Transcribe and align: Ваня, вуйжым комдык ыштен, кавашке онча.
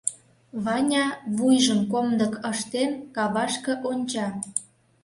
Ваня, 0.65 1.05
вуйжым 1.35 1.81
комдык 1.91 2.33
ыштен, 2.51 2.91
кавашке 3.15 3.73
онча. 3.89 4.27